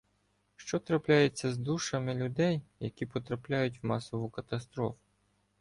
Що 0.55 0.79
трапляється 0.79 1.53
з 1.53 1.57
душами, 1.57 2.15
людей 2.15 2.61
які 2.79 3.05
потрапляють 3.05 3.83
в 3.83 3.85
масову 3.85 4.29
катастрофу? 4.29 4.99